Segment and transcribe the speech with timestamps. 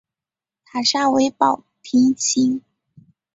[0.65, 2.63] 塔刹为宝瓶形。